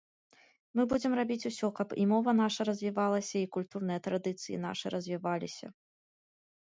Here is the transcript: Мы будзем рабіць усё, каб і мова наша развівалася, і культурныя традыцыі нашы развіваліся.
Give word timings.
Мы 0.77 0.85
будзем 0.93 1.11
рабіць 1.19 1.45
усё, 1.49 1.67
каб 1.81 1.93
і 2.03 2.07
мова 2.13 2.31
наша 2.41 2.61
развівалася, 2.69 3.35
і 3.43 3.51
культурныя 3.59 3.99
традыцыі 4.09 4.59
нашы 4.67 4.85
развіваліся. 4.99 5.67